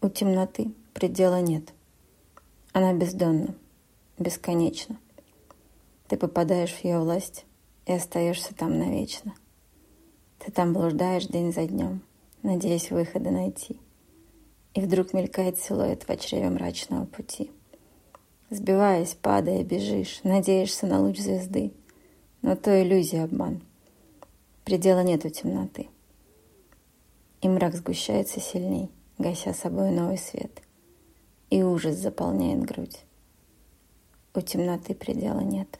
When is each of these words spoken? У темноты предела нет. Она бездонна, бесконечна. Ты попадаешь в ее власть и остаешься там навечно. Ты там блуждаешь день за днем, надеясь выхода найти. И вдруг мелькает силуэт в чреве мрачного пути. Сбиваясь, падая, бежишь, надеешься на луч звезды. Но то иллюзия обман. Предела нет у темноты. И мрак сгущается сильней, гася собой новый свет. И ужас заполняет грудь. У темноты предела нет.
У 0.00 0.08
темноты 0.08 0.70
предела 0.94 1.40
нет. 1.40 1.74
Она 2.72 2.92
бездонна, 2.92 3.56
бесконечна. 4.16 4.96
Ты 6.06 6.16
попадаешь 6.16 6.72
в 6.72 6.84
ее 6.84 7.00
власть 7.00 7.44
и 7.84 7.92
остаешься 7.92 8.54
там 8.54 8.78
навечно. 8.78 9.34
Ты 10.38 10.52
там 10.52 10.72
блуждаешь 10.72 11.26
день 11.26 11.52
за 11.52 11.66
днем, 11.66 12.02
надеясь 12.44 12.92
выхода 12.92 13.32
найти. 13.32 13.80
И 14.74 14.80
вдруг 14.80 15.14
мелькает 15.14 15.58
силуэт 15.58 16.06
в 16.06 16.16
чреве 16.18 16.48
мрачного 16.50 17.04
пути. 17.04 17.50
Сбиваясь, 18.50 19.16
падая, 19.20 19.64
бежишь, 19.64 20.20
надеешься 20.22 20.86
на 20.86 21.00
луч 21.00 21.18
звезды. 21.18 21.72
Но 22.42 22.54
то 22.54 22.80
иллюзия 22.80 23.24
обман. 23.24 23.62
Предела 24.64 25.02
нет 25.02 25.24
у 25.24 25.28
темноты. 25.28 25.88
И 27.40 27.48
мрак 27.48 27.74
сгущается 27.74 28.38
сильней, 28.38 28.90
гася 29.18 29.52
собой 29.52 29.90
новый 29.90 30.18
свет. 30.18 30.62
И 31.50 31.62
ужас 31.62 31.96
заполняет 31.96 32.64
грудь. 32.64 33.04
У 34.34 34.40
темноты 34.40 34.94
предела 34.94 35.40
нет. 35.40 35.78